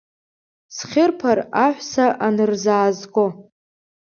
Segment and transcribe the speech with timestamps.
[0.75, 3.25] Схьырԥар аҳәса анырзаазго?